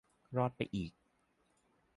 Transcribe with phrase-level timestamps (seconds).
[0.37, 0.91] รอดไปอีก